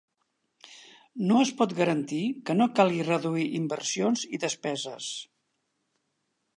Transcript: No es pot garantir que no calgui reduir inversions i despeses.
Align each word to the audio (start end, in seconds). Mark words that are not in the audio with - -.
No 1.31 1.41
es 1.47 1.51
pot 1.59 1.75
garantir 1.81 2.23
que 2.49 2.57
no 2.57 2.69
calgui 2.81 3.05
reduir 3.11 3.47
inversions 3.61 4.27
i 4.39 4.43
despeses. 4.49 5.15